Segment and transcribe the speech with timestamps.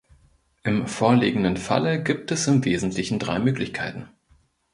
[0.63, 4.09] Im vorliegenden Falle gibt es im Wesentlichen drei Möglichkeiten.